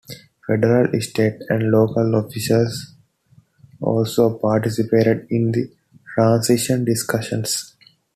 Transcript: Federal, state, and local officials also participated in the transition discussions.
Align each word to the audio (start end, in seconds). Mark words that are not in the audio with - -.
Federal, 0.47 0.99
state, 0.99 1.35
and 1.49 1.69
local 1.69 2.15
officials 2.15 2.95
also 3.79 4.39
participated 4.39 5.27
in 5.29 5.51
the 5.51 5.71
transition 6.15 6.83
discussions. 6.83 7.75